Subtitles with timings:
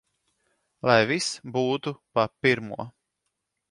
[0.89, 1.29] Lai viss
[1.59, 2.93] būtu pa pirmo!